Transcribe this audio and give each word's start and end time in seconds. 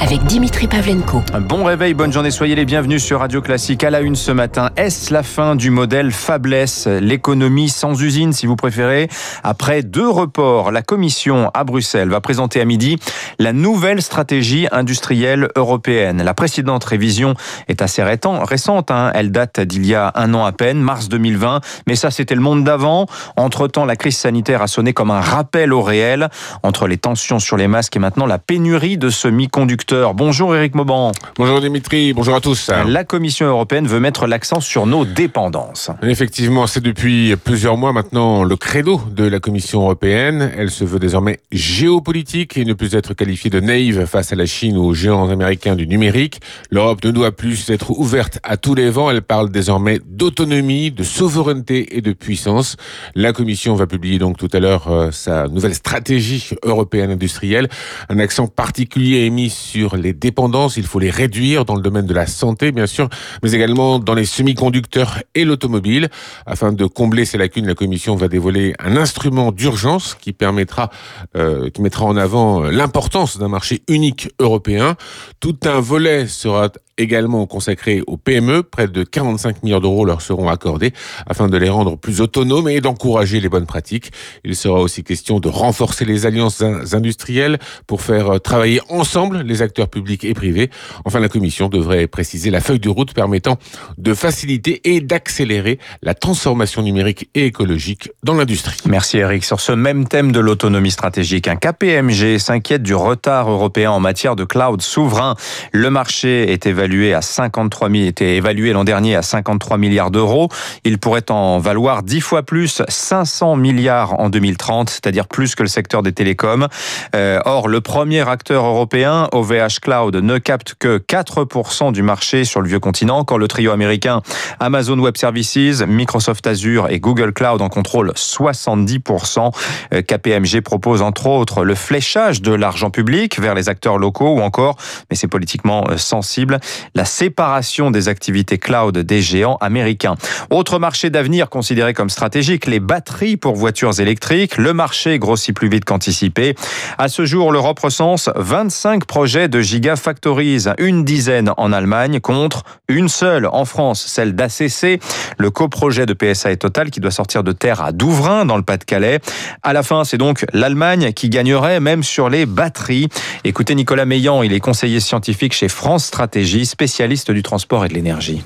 avec 0.00 0.24
Dimitri 0.24 0.66
Pavlenko. 0.66 1.22
Bon 1.40 1.64
réveil, 1.64 1.94
bonne 1.94 2.12
journée, 2.12 2.30
soyez 2.30 2.54
les 2.54 2.64
bienvenus 2.64 3.02
sur 3.02 3.20
Radio 3.20 3.40
Classique. 3.40 3.84
À 3.84 3.90
la 3.90 4.00
une 4.00 4.16
ce 4.16 4.30
matin, 4.30 4.70
est-ce 4.76 5.12
la 5.12 5.22
fin 5.22 5.56
du 5.56 5.70
modèle 5.70 6.12
Fabless, 6.12 6.86
l'économie 6.86 7.68
sans 7.68 8.00
usine 8.02 8.32
si 8.32 8.46
vous 8.46 8.56
préférez? 8.56 9.08
Après 9.42 9.82
deux 9.82 10.08
reports, 10.08 10.72
la 10.72 10.82
Commission 10.82 11.50
à 11.54 11.64
Bruxelles 11.64 12.10
va 12.10 12.20
présenter 12.20 12.60
à 12.60 12.64
midi 12.64 12.98
la 13.38 13.52
nouvelle 13.52 14.02
stratégie 14.02 14.66
industrielle 14.72 15.48
européenne. 15.56 16.22
La 16.22 16.34
précédente 16.34 16.84
révision 16.84 17.34
est 17.68 17.80
assez 17.80 18.02
récente, 18.02 18.90
hein. 18.90 19.12
elle 19.14 19.32
date 19.32 19.60
d'il 19.60 19.86
y 19.86 19.94
a 19.94 20.12
un 20.14 20.34
an 20.34 20.44
à 20.44 20.52
peine, 20.52 20.78
mars 20.78 21.08
2020, 21.08 21.60
mais 21.86 21.96
ça 21.96 22.10
c'était 22.10 22.34
le 22.34 22.40
monde 22.42 22.64
d'avant. 22.64 23.06
Entre-temps, 23.36 23.84
la 23.84 23.96
crise 23.96 24.16
sanitaire 24.16 24.62
a 24.62 24.66
sonné 24.66 24.92
comme 24.92 25.10
un 25.10 25.20
rappel 25.20 25.72
au 25.72 25.82
réel 25.82 26.28
entre 26.62 26.86
les 26.86 26.98
tensions 26.98 27.38
sur 27.38 27.56
les 27.56 27.68
masques 27.68 27.96
et 27.96 28.00
maintenant 28.00 28.26
la 28.26 28.38
pénurie 28.38 28.98
de 28.98 29.08
semi-conducteurs 29.10 29.85
Bonjour 29.88 30.56
Eric 30.56 30.74
Mauban. 30.74 31.12
Bonjour 31.36 31.60
Dimitri, 31.60 32.12
bonjour 32.12 32.34
à 32.34 32.40
tous. 32.40 32.70
La 32.88 33.04
Commission 33.04 33.46
européenne 33.46 33.86
veut 33.86 34.00
mettre 34.00 34.26
l'accent 34.26 34.58
sur 34.58 34.84
nos 34.84 35.04
dépendances. 35.04 35.90
Effectivement, 36.02 36.66
c'est 36.66 36.82
depuis 36.82 37.36
plusieurs 37.36 37.76
mois 37.76 37.92
maintenant 37.92 38.42
le 38.42 38.56
credo 38.56 39.00
de 39.12 39.24
la 39.24 39.38
Commission 39.38 39.82
européenne. 39.82 40.50
Elle 40.56 40.70
se 40.70 40.84
veut 40.84 40.98
désormais 40.98 41.38
géopolitique 41.52 42.56
et 42.56 42.64
ne 42.64 42.72
plus 42.72 42.96
être 42.96 43.14
qualifiée 43.14 43.48
de 43.48 43.60
naïve 43.60 44.06
face 44.06 44.32
à 44.32 44.36
la 44.36 44.46
Chine 44.46 44.76
ou 44.76 44.82
aux 44.86 44.94
géants 44.94 45.30
américains 45.30 45.76
du 45.76 45.86
numérique. 45.86 46.40
L'Europe 46.70 47.04
ne 47.04 47.12
doit 47.12 47.30
plus 47.30 47.70
être 47.70 47.92
ouverte 47.92 48.40
à 48.42 48.56
tous 48.56 48.74
les 48.74 48.90
vents. 48.90 49.10
Elle 49.10 49.22
parle 49.22 49.50
désormais 49.50 50.00
d'autonomie, 50.04 50.90
de 50.90 51.04
souveraineté 51.04 51.96
et 51.96 52.00
de 52.00 52.12
puissance. 52.12 52.76
La 53.14 53.32
Commission 53.32 53.76
va 53.76 53.86
publier 53.86 54.18
donc 54.18 54.36
tout 54.36 54.50
à 54.52 54.58
l'heure 54.58 54.88
euh, 54.88 55.10
sa 55.12 55.46
nouvelle 55.46 55.74
stratégie 55.74 56.50
européenne 56.64 57.12
industrielle. 57.12 57.68
Un 58.08 58.18
accent 58.18 58.48
particulier 58.48 59.26
est 59.26 59.30
mis 59.30 59.50
sur 59.50 59.75
les 59.76 60.12
dépendances, 60.12 60.76
il 60.76 60.86
faut 60.86 60.98
les 60.98 61.10
réduire 61.10 61.64
dans 61.64 61.74
le 61.74 61.82
domaine 61.82 62.06
de 62.06 62.14
la 62.14 62.26
santé, 62.26 62.72
bien 62.72 62.86
sûr, 62.86 63.08
mais 63.42 63.52
également 63.52 63.98
dans 63.98 64.14
les 64.14 64.24
semi-conducteurs 64.24 65.22
et 65.34 65.44
l'automobile. 65.44 66.08
Afin 66.46 66.72
de 66.72 66.86
combler 66.86 67.24
ces 67.24 67.38
lacunes, 67.38 67.66
la 67.66 67.74
Commission 67.74 68.16
va 68.16 68.28
dévoiler 68.28 68.74
un 68.78 68.96
instrument 68.96 69.52
d'urgence 69.52 70.14
qui 70.14 70.32
permettra, 70.32 70.90
euh, 71.36 71.70
qui 71.70 71.82
mettra 71.82 72.04
en 72.04 72.16
avant 72.16 72.62
l'importance 72.62 73.38
d'un 73.38 73.48
marché 73.48 73.82
unique 73.88 74.30
européen. 74.38 74.96
Tout 75.40 75.56
un 75.64 75.80
volet 75.80 76.26
sera 76.26 76.70
également 76.98 77.46
consacré 77.46 78.02
aux 78.06 78.16
PME. 78.16 78.62
Près 78.62 78.88
de 78.88 79.04
45 79.04 79.62
milliards 79.62 79.80
d'euros 79.80 80.04
leur 80.04 80.22
seront 80.22 80.48
accordés 80.48 80.92
afin 81.26 81.48
de 81.48 81.56
les 81.56 81.68
rendre 81.68 81.96
plus 81.96 82.20
autonomes 82.20 82.68
et 82.68 82.80
d'encourager 82.80 83.40
les 83.40 83.48
bonnes 83.48 83.66
pratiques. 83.66 84.12
Il 84.44 84.56
sera 84.56 84.80
aussi 84.80 85.04
question 85.04 85.40
de 85.40 85.48
renforcer 85.48 86.04
les 86.04 86.26
alliances 86.26 86.62
industrielles 86.92 87.58
pour 87.86 88.02
faire 88.02 88.40
travailler 88.40 88.80
ensemble 88.88 89.42
les 89.42 89.62
acteurs 89.62 89.88
publics 89.88 90.24
et 90.24 90.34
privés. 90.34 90.70
Enfin, 91.04 91.20
la 91.20 91.28
Commission 91.28 91.68
devrait 91.68 92.06
préciser 92.06 92.50
la 92.50 92.60
feuille 92.60 92.80
de 92.80 92.88
route 92.88 93.12
permettant 93.12 93.58
de 93.98 94.14
faciliter 94.14 94.80
et 94.84 95.00
d'accélérer 95.00 95.78
la 96.02 96.14
transformation 96.14 96.82
numérique 96.82 97.28
et 97.34 97.46
écologique 97.46 98.10
dans 98.22 98.34
l'industrie. 98.34 98.76
Merci 98.86 99.18
Eric. 99.18 99.44
Sur 99.44 99.60
ce 99.60 99.72
même 99.72 100.08
thème 100.08 100.32
de 100.32 100.40
l'autonomie 100.40 100.90
stratégique, 100.90 101.48
un 101.48 101.56
KPMG 101.56 102.38
s'inquiète 102.38 102.82
du 102.82 102.94
retard 102.94 103.50
européen 103.50 103.90
en 103.90 104.00
matière 104.00 104.36
de 104.36 104.44
cloud 104.44 104.80
souverain. 104.80 105.34
Le 105.72 105.90
marché 105.90 106.50
est 106.52 106.66
évalué 106.66 106.85
évalué 106.86 107.14
à 107.14 107.22
53 107.22 107.90
000, 107.90 108.04
était 108.04 108.36
évalué 108.36 108.72
l'an 108.72 108.84
dernier 108.84 109.16
à 109.16 109.22
53 109.22 109.76
milliards 109.76 110.12
d'euros. 110.12 110.48
Il 110.84 110.98
pourrait 110.98 111.30
en 111.30 111.58
valoir 111.58 112.04
10 112.04 112.20
fois 112.20 112.44
plus, 112.44 112.82
500 112.86 113.56
milliards 113.56 114.20
en 114.20 114.30
2030, 114.30 114.90
c'est-à-dire 114.90 115.26
plus 115.26 115.56
que 115.56 115.64
le 115.64 115.68
secteur 115.68 116.04
des 116.04 116.12
télécoms. 116.12 116.68
Euh, 117.16 117.40
or, 117.44 117.66
le 117.66 117.80
premier 117.80 118.28
acteur 118.28 118.64
européen, 118.64 119.28
OVH 119.32 119.80
Cloud, 119.82 120.14
ne 120.14 120.38
capte 120.38 120.74
que 120.78 120.98
4% 120.98 121.90
du 121.90 122.02
marché 122.02 122.44
sur 122.44 122.60
le 122.60 122.68
vieux 122.68 122.78
continent, 122.78 123.24
quand 123.24 123.36
le 123.36 123.48
trio 123.48 123.72
américain 123.72 124.22
Amazon 124.60 124.98
Web 125.00 125.16
Services, 125.16 125.82
Microsoft 125.82 126.46
Azure 126.46 126.88
et 126.88 127.00
Google 127.00 127.32
Cloud 127.32 127.60
en 127.62 127.68
contrôlent 127.68 128.12
70%. 128.14 129.50
Euh, 129.92 130.02
KPMG 130.02 130.60
propose 130.60 131.02
entre 131.02 131.26
autres 131.26 131.64
le 131.64 131.74
fléchage 131.74 132.42
de 132.42 132.52
l'argent 132.52 132.90
public 132.90 133.40
vers 133.40 133.54
les 133.54 133.68
acteurs 133.68 133.98
locaux 133.98 134.36
ou 134.36 134.40
encore, 134.40 134.76
mais 135.10 135.16
c'est 135.16 135.26
politiquement 135.26 135.84
euh, 135.88 135.96
sensible, 135.96 136.60
la 136.94 137.04
séparation 137.04 137.90
des 137.90 138.08
activités 138.08 138.58
cloud 138.58 138.96
des 138.98 139.22
géants 139.22 139.56
américains. 139.60 140.14
Autre 140.50 140.78
marché 140.78 141.10
d'avenir 141.10 141.48
considéré 141.48 141.94
comme 141.94 142.10
stratégique, 142.10 142.66
les 142.66 142.80
batteries 142.80 143.36
pour 143.36 143.56
voitures 143.56 144.00
électriques. 144.00 144.56
Le 144.56 144.72
marché 144.72 145.18
grossit 145.18 145.54
plus 145.54 145.68
vite 145.68 145.84
qu'anticipé. 145.84 146.54
À 146.98 147.08
ce 147.08 147.24
jour, 147.24 147.52
l'Europe 147.52 147.78
recense 147.78 148.30
25 148.36 149.04
projets 149.04 149.48
de 149.48 149.60
gigafactories, 149.60 150.66
une 150.78 151.04
dizaine 151.04 151.52
en 151.56 151.72
Allemagne 151.72 152.20
contre 152.20 152.64
une 152.88 153.08
seule 153.08 153.46
en 153.46 153.64
France, 153.64 154.04
celle 154.06 154.34
d'ACC, 154.34 155.00
le 155.38 155.50
coprojet 155.50 156.06
de 156.06 156.12
PSA 156.12 156.52
et 156.52 156.56
Total 156.56 156.90
qui 156.90 157.00
doit 157.00 157.10
sortir 157.10 157.42
de 157.42 157.52
terre 157.52 157.82
à 157.82 157.92
Douvrin 157.92 158.44
dans 158.44 158.56
le 158.56 158.62
Pas-de-Calais. 158.62 159.20
À 159.62 159.72
la 159.72 159.82
fin, 159.82 160.04
c'est 160.04 160.18
donc 160.18 160.44
l'Allemagne 160.52 161.12
qui 161.12 161.28
gagnerait 161.28 161.80
même 161.80 162.02
sur 162.02 162.28
les 162.28 162.46
batteries. 162.46 163.08
Écoutez 163.44 163.74
Nicolas 163.74 164.04
Meillan, 164.04 164.42
il 164.42 164.52
est 164.52 164.60
conseiller 164.60 165.00
scientifique 165.00 165.52
chez 165.52 165.68
France 165.68 166.04
Stratégie 166.04 166.65
spécialiste 166.66 167.30
du 167.30 167.42
transport 167.42 167.84
et 167.84 167.88
de 167.88 167.94
l'énergie. 167.94 168.44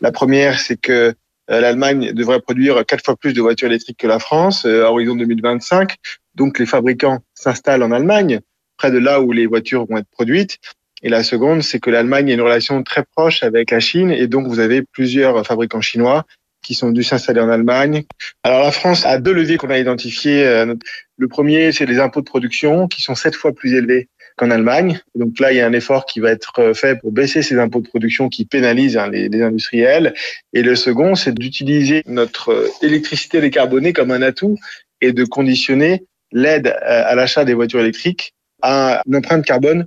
La 0.00 0.12
première, 0.12 0.58
c'est 0.58 0.76
que 0.76 1.14
euh, 1.50 1.60
l'Allemagne 1.60 2.12
devrait 2.12 2.40
produire 2.40 2.84
quatre 2.86 3.04
fois 3.04 3.16
plus 3.16 3.32
de 3.32 3.40
voitures 3.40 3.68
électriques 3.68 3.98
que 3.98 4.06
la 4.06 4.18
France 4.18 4.64
euh, 4.64 4.84
à 4.84 4.90
horizon 4.90 5.16
2025. 5.16 5.96
Donc 6.34 6.58
les 6.58 6.66
fabricants 6.66 7.18
s'installent 7.34 7.82
en 7.82 7.92
Allemagne, 7.92 8.40
près 8.76 8.90
de 8.90 8.98
là 8.98 9.20
où 9.20 9.32
les 9.32 9.46
voitures 9.46 9.86
vont 9.86 9.98
être 9.98 10.10
produites. 10.10 10.58
Et 11.02 11.08
la 11.08 11.24
seconde, 11.24 11.62
c'est 11.62 11.80
que 11.80 11.90
l'Allemagne 11.90 12.30
a 12.30 12.34
une 12.34 12.40
relation 12.40 12.82
très 12.84 13.04
proche 13.16 13.42
avec 13.42 13.72
la 13.72 13.80
Chine 13.80 14.12
et 14.12 14.28
donc 14.28 14.46
vous 14.46 14.60
avez 14.60 14.82
plusieurs 14.82 15.44
fabricants 15.44 15.80
chinois 15.80 16.24
qui 16.62 16.74
sont 16.74 16.90
dû 16.90 17.02
s'installer 17.02 17.40
en 17.40 17.48
Allemagne. 17.48 18.04
Alors 18.44 18.62
la 18.62 18.70
France 18.70 19.04
a 19.04 19.18
deux 19.18 19.32
leviers 19.32 19.56
qu'on 19.56 19.70
a 19.70 19.78
identifiés. 19.78 20.46
Euh, 20.46 20.74
le 21.16 21.28
premier, 21.28 21.72
c'est 21.72 21.86
les 21.86 21.98
impôts 21.98 22.20
de 22.20 22.26
production 22.26 22.86
qui 22.86 23.02
sont 23.02 23.16
sept 23.16 23.34
fois 23.34 23.52
plus 23.52 23.74
élevés 23.74 24.08
qu'en 24.36 24.50
Allemagne. 24.50 25.00
Donc 25.14 25.38
là, 25.40 25.52
il 25.52 25.56
y 25.56 25.60
a 25.60 25.66
un 25.66 25.72
effort 25.72 26.06
qui 26.06 26.20
va 26.20 26.30
être 26.30 26.58
euh, 26.58 26.74
fait 26.74 26.98
pour 27.00 27.12
baisser 27.12 27.42
ces 27.42 27.58
impôts 27.58 27.80
de 27.80 27.88
production 27.88 28.28
qui 28.28 28.44
pénalisent 28.44 28.96
hein, 28.96 29.08
les, 29.08 29.28
les, 29.28 29.42
industriels. 29.42 30.14
Et 30.52 30.62
le 30.62 30.74
second, 30.74 31.14
c'est 31.14 31.32
d'utiliser 31.32 32.02
notre 32.06 32.50
euh, 32.50 32.68
électricité 32.82 33.40
décarbonée 33.40 33.92
comme 33.92 34.10
un 34.10 34.22
atout 34.22 34.56
et 35.00 35.12
de 35.12 35.24
conditionner 35.24 36.04
l'aide 36.32 36.68
euh, 36.68 37.02
à 37.06 37.14
l'achat 37.14 37.44
des 37.44 37.54
voitures 37.54 37.80
électriques 37.80 38.34
à 38.62 39.02
une 39.06 39.16
empreinte 39.16 39.44
carbone 39.44 39.86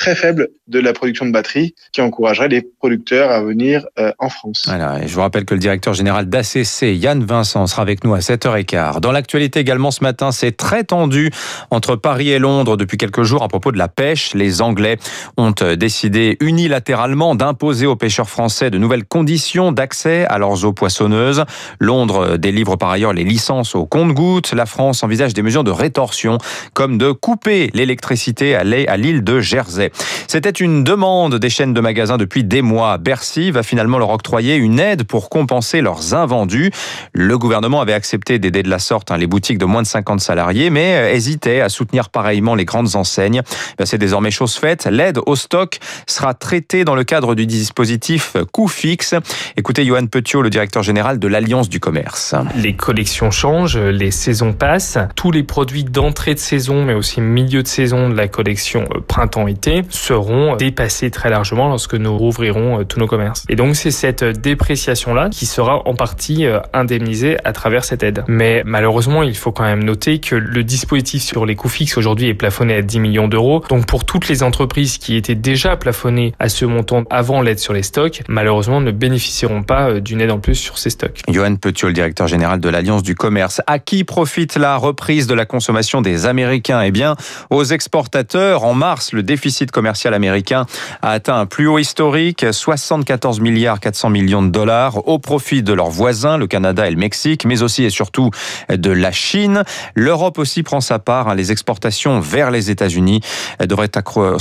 très 0.00 0.14
faible 0.14 0.48
de 0.66 0.80
la 0.80 0.94
production 0.94 1.26
de 1.26 1.30
batteries 1.30 1.74
qui 1.92 2.00
encouragerait 2.00 2.48
les 2.48 2.62
producteurs 2.62 3.30
à 3.30 3.42
venir 3.42 3.86
euh, 3.98 4.12
en 4.18 4.30
France. 4.30 4.64
Voilà, 4.66 5.02
et 5.02 5.06
je 5.06 5.14
vous 5.14 5.20
rappelle 5.20 5.44
que 5.44 5.52
le 5.52 5.60
directeur 5.60 5.92
général 5.92 6.26
d'ACC, 6.26 6.82
Yann 6.82 7.22
Vincent, 7.22 7.66
sera 7.66 7.82
avec 7.82 8.02
nous 8.02 8.14
à 8.14 8.20
7h15. 8.20 9.00
Dans 9.00 9.12
l'actualité 9.12 9.60
également 9.60 9.90
ce 9.90 10.02
matin, 10.02 10.32
c'est 10.32 10.56
très 10.56 10.84
tendu 10.84 11.30
entre 11.70 11.96
Paris 11.96 12.30
et 12.30 12.38
Londres 12.38 12.78
depuis 12.78 12.96
quelques 12.96 13.24
jours 13.24 13.42
à 13.42 13.48
propos 13.48 13.72
de 13.72 13.78
la 13.78 13.88
pêche. 13.88 14.32
Les 14.32 14.62
Anglais 14.62 14.96
ont 15.36 15.54
euh, 15.60 15.76
décidé 15.76 16.38
unilatéralement 16.40 17.34
d'imposer 17.34 17.84
aux 17.84 17.96
pêcheurs 17.96 18.30
français 18.30 18.70
de 18.70 18.78
nouvelles 18.78 19.04
conditions 19.04 19.70
d'accès 19.70 20.24
à 20.24 20.38
leurs 20.38 20.64
eaux 20.64 20.72
poissonneuses. 20.72 21.44
Londres 21.78 22.30
euh, 22.30 22.36
délivre 22.38 22.76
par 22.76 22.88
ailleurs 22.88 23.12
les 23.12 23.24
licences 23.24 23.74
au 23.74 23.84
compte-gouttes. 23.84 24.54
La 24.54 24.64
France 24.64 25.02
envisage 25.02 25.34
des 25.34 25.42
mesures 25.42 25.64
de 25.64 25.70
rétorsion 25.70 26.38
comme 26.72 26.96
de 26.96 27.12
couper 27.12 27.70
l'électricité 27.74 28.54
à 28.54 28.64
l'île 28.64 29.22
de 29.22 29.40
Jersey. 29.40 29.89
C'était 30.28 30.50
une 30.50 30.84
demande 30.84 31.36
des 31.36 31.50
chaînes 31.50 31.74
de 31.74 31.80
magasins 31.80 32.16
depuis 32.16 32.44
des 32.44 32.62
mois. 32.62 32.98
Bercy 32.98 33.50
va 33.50 33.62
finalement 33.62 33.98
leur 33.98 34.10
octroyer 34.10 34.56
une 34.56 34.78
aide 34.78 35.04
pour 35.04 35.28
compenser 35.28 35.80
leurs 35.80 36.14
invendus. 36.14 36.70
Le 37.12 37.36
gouvernement 37.38 37.80
avait 37.80 37.92
accepté 37.92 38.38
d'aider 38.38 38.62
de 38.62 38.70
la 38.70 38.78
sorte 38.78 39.10
hein, 39.10 39.16
les 39.16 39.26
boutiques 39.26 39.58
de 39.58 39.64
moins 39.64 39.82
de 39.82 39.86
50 39.86 40.20
salariés, 40.20 40.70
mais 40.70 40.96
euh, 40.96 41.12
hésitait 41.12 41.60
à 41.60 41.68
soutenir 41.68 42.10
pareillement 42.10 42.54
les 42.54 42.64
grandes 42.64 42.96
enseignes. 42.96 43.42
Ben, 43.78 43.86
c'est 43.86 43.98
désormais 43.98 44.30
chose 44.30 44.54
faite. 44.54 44.86
L'aide 44.90 45.18
au 45.26 45.36
stock 45.36 45.78
sera 46.06 46.34
traitée 46.34 46.84
dans 46.84 46.94
le 46.94 47.04
cadre 47.04 47.34
du 47.34 47.46
dispositif 47.46 48.36
coût 48.52 48.68
fixe. 48.68 49.14
Écoutez 49.56 49.84
Johan 49.84 50.06
Petiot, 50.06 50.42
le 50.42 50.50
directeur 50.50 50.82
général 50.82 51.18
de 51.18 51.28
l'Alliance 51.28 51.68
du 51.68 51.80
commerce. 51.80 52.34
Les 52.56 52.74
collections 52.74 53.30
changent, 53.30 53.78
les 53.78 54.10
saisons 54.10 54.52
passent. 54.52 54.98
Tous 55.16 55.32
les 55.32 55.42
produits 55.42 55.84
d'entrée 55.84 56.34
de 56.34 56.38
saison, 56.38 56.84
mais 56.84 56.94
aussi 56.94 57.20
milieu 57.20 57.62
de 57.62 57.68
saison 57.68 58.08
de 58.08 58.14
la 58.14 58.28
collection 58.28 58.84
euh, 58.94 59.00
printemps-été 59.06 59.79
seront 59.88 60.56
dépassées 60.56 61.10
très 61.10 61.30
largement 61.30 61.68
lorsque 61.68 61.94
nous 61.94 62.16
rouvrirons 62.16 62.84
tous 62.84 62.98
nos 62.98 63.06
commerces. 63.06 63.44
Et 63.48 63.56
donc 63.56 63.76
c'est 63.76 63.90
cette 63.90 64.24
dépréciation-là 64.24 65.28
qui 65.30 65.46
sera 65.46 65.82
en 65.86 65.94
partie 65.94 66.44
indemnisée 66.72 67.36
à 67.44 67.52
travers 67.52 67.84
cette 67.84 68.02
aide. 68.02 68.24
Mais 68.28 68.62
malheureusement, 68.64 69.22
il 69.22 69.36
faut 69.36 69.52
quand 69.52 69.64
même 69.64 69.84
noter 69.84 70.18
que 70.18 70.34
le 70.34 70.64
dispositif 70.64 71.22
sur 71.22 71.46
les 71.46 71.56
coûts 71.56 71.68
fixes 71.68 71.96
aujourd'hui 71.96 72.28
est 72.28 72.34
plafonné 72.34 72.74
à 72.74 72.82
10 72.82 73.00
millions 73.00 73.28
d'euros. 73.28 73.62
Donc 73.68 73.86
pour 73.86 74.04
toutes 74.04 74.28
les 74.28 74.42
entreprises 74.42 74.98
qui 74.98 75.16
étaient 75.16 75.34
déjà 75.34 75.76
plafonnées 75.76 76.32
à 76.38 76.48
ce 76.48 76.64
montant 76.64 77.04
avant 77.10 77.42
l'aide 77.42 77.58
sur 77.58 77.72
les 77.72 77.82
stocks, 77.82 78.22
malheureusement 78.28 78.80
ne 78.80 78.90
bénéficieront 78.90 79.62
pas 79.62 80.00
d'une 80.00 80.20
aide 80.20 80.30
en 80.30 80.38
plus 80.38 80.54
sur 80.54 80.78
ces 80.78 80.90
stocks. 80.90 81.22
Johan 81.28 81.56
Petiot, 81.56 81.88
le 81.88 81.94
directeur 81.94 82.26
général 82.26 82.60
de 82.60 82.68
l'Alliance 82.68 83.02
du 83.02 83.14
commerce. 83.14 83.60
À 83.66 83.78
qui 83.78 84.04
profite 84.04 84.56
la 84.56 84.76
reprise 84.76 85.26
de 85.26 85.34
la 85.34 85.46
consommation 85.46 86.00
des 86.00 86.26
Américains? 86.26 86.80
Eh 86.82 86.90
bien, 86.90 87.16
aux 87.50 87.64
exportateurs. 87.64 88.64
En 88.64 88.74
mars, 88.74 89.12
le 89.12 89.22
déficit 89.22 89.59
commercial 89.66 90.14
américain 90.14 90.66
a 91.02 91.10
atteint 91.10 91.38
un 91.38 91.46
plus 91.46 91.66
haut 91.66 91.78
historique, 91.78 92.46
74 92.50 93.40
milliards 93.40 93.80
400 93.80 94.10
millions 94.10 94.42
de 94.42 94.48
dollars, 94.48 95.06
au 95.08 95.18
profit 95.18 95.62
de 95.62 95.72
leurs 95.72 95.90
voisins, 95.90 96.38
le 96.38 96.46
Canada 96.46 96.86
et 96.86 96.90
le 96.90 96.96
Mexique, 96.96 97.44
mais 97.44 97.62
aussi 97.62 97.84
et 97.84 97.90
surtout 97.90 98.30
de 98.70 98.90
la 98.90 99.12
Chine. 99.12 99.64
L'Europe 99.94 100.38
aussi 100.38 100.62
prend 100.62 100.80
sa 100.80 100.98
part. 100.98 101.28
Hein. 101.28 101.34
Les 101.34 101.52
exportations 101.52 102.20
vers 102.20 102.50
les 102.50 102.70
États-Unis 102.70 103.20
devraient 103.60 103.90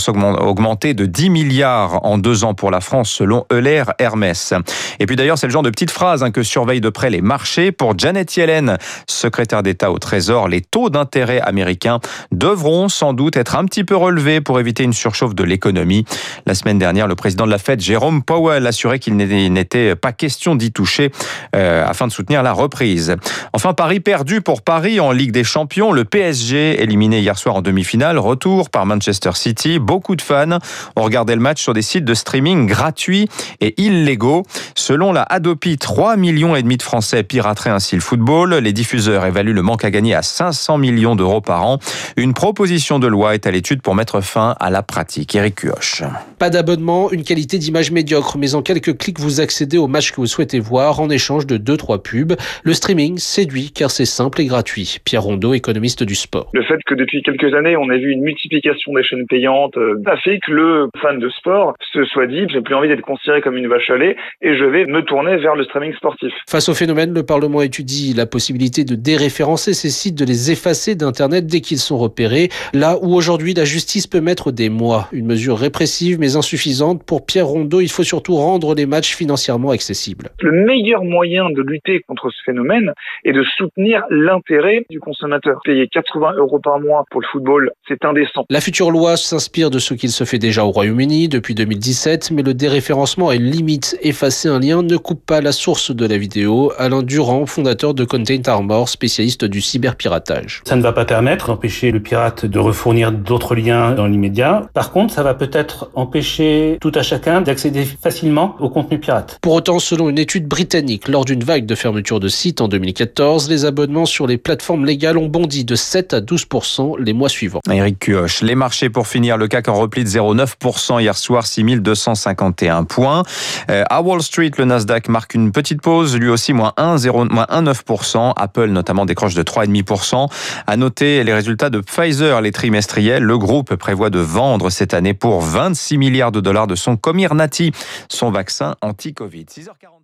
augmenter 0.07 0.93
de 0.93 1.05
10 1.05 1.29
milliards 1.29 2.05
en 2.05 2.17
deux 2.17 2.43
ans 2.43 2.53
pour 2.53 2.71
la 2.71 2.81
France, 2.81 3.09
selon 3.09 3.45
Euler 3.51 3.83
Hermès. 3.99 4.53
Et 4.99 5.05
puis 5.05 5.15
d'ailleurs, 5.15 5.37
c'est 5.37 5.47
le 5.47 5.53
genre 5.53 5.63
de 5.63 5.69
petite 5.69 5.91
phrase 5.91 6.23
hein, 6.23 6.31
que 6.31 6.43
surveille 6.43 6.81
de 6.81 6.89
près 6.89 7.09
les 7.09 7.21
marchés. 7.21 7.71
Pour 7.71 7.97
Janet 7.97 8.35
Yellen, 8.35 8.77
secrétaire 9.07 9.63
d'État 9.63 9.91
au 9.91 9.99
Trésor, 9.99 10.47
les 10.47 10.61
taux 10.61 10.89
d'intérêt 10.89 11.41
américains 11.41 11.99
devront 12.31 12.89
sans 12.89 13.13
doute 13.13 13.37
être 13.37 13.55
un 13.55 13.65
petit 13.65 13.83
peu 13.83 13.95
relevés 13.95 14.41
pour 14.41 14.59
éviter 14.59 14.83
une 14.83 14.93
surchauffe 15.09 15.33
de 15.33 15.43
l'économie. 15.43 16.05
La 16.45 16.53
semaine 16.53 16.77
dernière, 16.77 17.07
le 17.07 17.15
président 17.15 17.47
de 17.47 17.51
la 17.51 17.57
Fed, 17.57 17.81
Jérôme 17.81 18.21
Powell, 18.21 18.67
assurait 18.67 18.99
qu'il 18.99 19.17
n'était 19.17 19.95
pas 19.95 20.11
question 20.11 20.55
d'y 20.55 20.71
toucher 20.71 21.11
euh, 21.55 21.83
afin 21.85 22.05
de 22.05 22.11
soutenir 22.11 22.43
la 22.43 22.53
reprise. 22.53 23.15
Enfin, 23.53 23.73
Paris 23.73 24.01
perdu 24.01 24.41
pour 24.41 24.61
Paris 24.61 24.99
en 24.99 25.11
Ligue 25.11 25.31
des 25.31 25.43
Champions. 25.43 25.91
Le 25.91 26.05
PSG, 26.05 26.83
éliminé 26.83 27.21
hier 27.21 27.39
soir 27.39 27.55
en 27.55 27.61
demi-finale, 27.63 28.19
retour 28.19 28.69
par 28.69 28.85
Manchester 28.85 29.31
City. 29.33 29.79
Beaucoup 29.79 30.15
de 30.15 30.21
fans 30.21 30.59
ont 30.95 31.01
regardé 31.01 31.33
le 31.33 31.41
match 31.41 31.61
sur 31.61 31.73
des 31.73 31.81
sites 31.81 32.05
de 32.05 32.13
streaming 32.13 32.67
gratuits 32.67 33.27
et 33.61 33.81
illégaux. 33.81 34.43
Selon 34.75 35.11
la 35.11 35.23
Adopi, 35.23 35.79
3 35.79 36.17
millions 36.17 36.55
et 36.55 36.61
demi 36.61 36.77
de 36.77 36.83
Français 36.83 37.23
pirateraient 37.23 37.71
ainsi 37.71 37.95
le 37.95 38.01
football. 38.01 38.53
Les 38.53 38.73
diffuseurs 38.73 39.25
évaluent 39.25 39.53
le 39.53 39.63
manque 39.63 39.85
à 39.85 39.89
gagner 39.89 40.13
à 40.13 40.21
500 40.21 40.77
millions 40.77 41.15
d'euros 41.15 41.41
par 41.41 41.63
an. 41.65 41.79
Une 42.15 42.35
proposition 42.35 42.99
de 42.99 43.07
loi 43.07 43.33
est 43.33 43.47
à 43.47 43.51
l'étude 43.51 43.81
pour 43.81 43.95
mettre 43.95 44.21
fin 44.21 44.55
à 44.59 44.69
la 44.69 44.83
pratique. 44.83 44.98
Eric 45.33 45.55
Cuoche. 45.55 46.03
Pas 46.37 46.49
d'abonnement, 46.49 47.11
une 47.11 47.23
qualité 47.23 47.57
d'image 47.57 47.91
médiocre, 47.91 48.37
mais 48.37 48.55
en 48.55 48.61
quelques 48.61 48.97
clics, 48.97 49.19
vous 49.19 49.41
accédez 49.41 49.77
au 49.77 49.87
match 49.87 50.11
que 50.11 50.17
vous 50.17 50.27
souhaitez 50.27 50.59
voir 50.59 50.99
en 50.99 51.09
échange 51.09 51.47
de 51.47 51.57
2-3 51.57 52.01
pubs. 52.01 52.33
Le 52.63 52.73
streaming 52.73 53.17
séduit 53.17 53.71
car 53.71 53.91
c'est 53.91 54.05
simple 54.05 54.41
et 54.41 54.45
gratuit. 54.45 54.97
Pierre 55.05 55.23
Rondeau, 55.23 55.53
économiste 55.53 56.03
du 56.03 56.15
sport. 56.15 56.49
Le 56.53 56.63
fait 56.63 56.79
que 56.85 56.95
depuis 56.95 57.21
quelques 57.23 57.53
années, 57.53 57.77
on 57.77 57.89
ait 57.89 57.97
vu 57.97 58.11
une 58.11 58.21
multiplication 58.21 58.93
des 58.93 59.03
chaînes 59.03 59.25
payantes, 59.27 59.77
euh, 59.77 60.01
a 60.05 60.17
fait 60.17 60.39
que 60.45 60.51
le 60.51 60.89
fan 61.01 61.19
de 61.19 61.29
sport 61.29 61.75
se 61.93 62.03
soit 62.05 62.27
dit, 62.27 62.45
j'ai 62.51 62.61
plus 62.61 62.75
envie 62.75 62.87
d'être 62.87 63.01
considéré 63.01 63.41
comme 63.41 63.57
une 63.57 63.67
vache 63.67 63.89
à 63.89 63.97
lait 63.97 64.15
et 64.41 64.57
je 64.57 64.63
vais 64.63 64.85
me 64.85 65.01
tourner 65.03 65.37
vers 65.37 65.55
le 65.55 65.63
streaming 65.63 65.93
sportif. 65.95 66.33
Face 66.49 66.69
au 66.69 66.73
phénomène, 66.73 67.13
le 67.13 67.23
Parlement 67.23 67.61
étudie 67.61 68.13
la 68.13 68.25
possibilité 68.25 68.83
de 68.83 68.95
déréférencer 68.95 69.73
ces 69.73 69.89
sites, 69.89 70.15
de 70.15 70.25
les 70.25 70.51
effacer 70.51 70.95
d'Internet 70.95 71.45
dès 71.45 71.61
qu'ils 71.61 71.77
sont 71.77 71.97
repérés, 71.97 72.49
là 72.73 72.97
où 73.01 73.15
aujourd'hui 73.15 73.53
la 73.53 73.65
justice 73.65 74.07
peut 74.07 74.21
mettre 74.21 74.51
des 74.51 74.69
mois. 74.69 74.88
Une 75.11 75.25
mesure 75.25 75.57
répressive 75.57 76.19
mais 76.19 76.35
insuffisante. 76.35 77.03
Pour 77.03 77.25
Pierre 77.25 77.47
Rondeau, 77.47 77.81
il 77.81 77.89
faut 77.89 78.03
surtout 78.03 78.35
rendre 78.35 78.75
les 78.75 78.85
matchs 78.85 79.15
financièrement 79.15 79.71
accessibles. 79.71 80.29
Le 80.41 80.51
meilleur 80.51 81.03
moyen 81.03 81.49
de 81.49 81.61
lutter 81.61 82.01
contre 82.07 82.29
ce 82.29 82.37
phénomène 82.45 82.93
est 83.25 83.33
de 83.33 83.43
soutenir 83.57 84.03
l'intérêt 84.09 84.85
du 84.89 84.99
consommateur. 84.99 85.59
Payer 85.63 85.87
80 85.87 86.33
euros 86.37 86.59
par 86.59 86.79
mois 86.79 87.05
pour 87.11 87.21
le 87.21 87.27
football, 87.31 87.71
c'est 87.87 88.03
indécent. 88.05 88.45
La 88.49 88.61
future 88.61 88.91
loi 88.91 89.17
s'inspire 89.17 89.69
de 89.69 89.79
ce 89.79 89.93
qu'il 89.93 90.09
se 90.09 90.23
fait 90.23 90.39
déjà 90.39 90.63
au 90.63 90.71
Royaume-Uni 90.71 91.27
depuis 91.29 91.55
2017, 91.55 92.31
mais 92.31 92.43
le 92.43 92.53
déréférencement 92.53 93.31
est 93.31 93.37
limite. 93.37 93.97
Effacer 94.01 94.49
un 94.49 94.59
lien 94.59 94.81
ne 94.81 94.97
coupe 94.97 95.25
pas 95.25 95.41
la 95.41 95.51
source 95.51 95.95
de 95.95 96.07
la 96.07 96.17
vidéo. 96.17 96.71
Alain 96.77 97.03
Durand, 97.03 97.45
fondateur 97.45 97.93
de 97.93 98.05
Content 98.05 98.41
Armor, 98.47 98.89
spécialiste 98.89 99.45
du 99.45 99.61
cyberpiratage. 99.61 100.61
Ça 100.65 100.75
ne 100.75 100.81
va 100.81 100.93
pas 100.93 101.05
permettre 101.05 101.47
d'empêcher 101.47 101.91
le 101.91 101.99
pirate 101.99 102.45
de 102.45 102.59
refournir 102.59 103.11
d'autres 103.11 103.55
liens 103.55 103.91
dans 103.91 104.07
l'immédiat. 104.07 104.69
Par 104.79 104.91
contre, 104.91 105.13
ça 105.13 105.23
va 105.23 105.33
peut-être 105.33 105.89
empêcher 105.93 106.77
tout 106.79 106.93
à 106.95 107.03
chacun 107.03 107.41
d'accéder 107.41 107.83
facilement 107.83 108.55
au 108.61 108.69
contenu 108.69 108.97
pirate. 108.97 109.37
Pour 109.41 109.51
autant, 109.51 109.77
selon 109.77 110.07
une 110.07 110.17
étude 110.17 110.47
britannique, 110.47 111.09
lors 111.09 111.25
d'une 111.25 111.43
vague 111.43 111.65
de 111.65 111.75
fermeture 111.75 112.21
de 112.21 112.29
sites 112.29 112.61
en 112.61 112.69
2014, 112.69 113.49
les 113.49 113.65
abonnements 113.65 114.05
sur 114.05 114.25
les 114.25 114.37
plateformes 114.37 114.85
légales 114.85 115.17
ont 115.17 115.27
bondi 115.27 115.65
de 115.65 115.75
7 115.75 116.13
à 116.13 116.21
12% 116.21 116.97
les 116.97 117.11
mois 117.11 117.27
suivants. 117.27 117.59
Eric 117.69 117.99
Cuoche, 117.99 118.41
les 118.41 118.55
marchés 118.55 118.89
pour 118.89 119.05
finir, 119.05 119.35
le 119.35 119.49
CAC 119.49 119.67
en 119.67 119.73
repli 119.73 120.05
de 120.05 120.09
0,9% 120.09 121.01
hier 121.01 121.17
soir, 121.17 121.45
6251 121.45 122.85
points. 122.85 123.23
Euh, 123.69 123.83
à 123.89 124.01
Wall 124.01 124.21
Street, 124.21 124.51
le 124.57 124.63
Nasdaq 124.63 125.09
marque 125.09 125.33
une 125.33 125.51
petite 125.51 125.81
pause, 125.81 126.15
lui 126.15 126.29
aussi 126.29 126.53
moins 126.53 126.71
1,9%. 126.77 128.31
Apple 128.37 128.67
notamment 128.67 129.05
décroche 129.05 129.35
de 129.35 129.43
3,5%. 129.43 130.29
À 130.67 130.77
noter 130.77 131.25
les 131.25 131.33
résultats 131.33 131.69
de 131.69 131.81
Pfizer, 131.81 132.39
les 132.39 132.53
trimestriels. 132.53 133.23
Le 133.23 133.37
groupe 133.37 133.75
prévoit 133.75 134.09
de 134.09 134.19
vendre 134.19 134.68
cette 134.69 134.93
année 134.93 135.13
pour 135.13 135.41
26 135.41 135.97
milliards 135.97 136.31
de 136.31 136.41
dollars 136.41 136.67
de 136.67 136.75
son 136.75 136.97
Comirnaty, 136.97 137.71
son 138.09 138.31
vaccin 138.31 138.75
anti-Covid. 138.81 139.45
6h40. 139.45 139.98